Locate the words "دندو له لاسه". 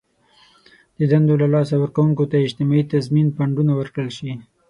1.11-1.75